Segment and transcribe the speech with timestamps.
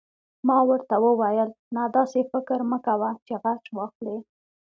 [0.47, 4.17] ما ورته وویل: نه، داسې فکر مه کوه چې غچ واخلې.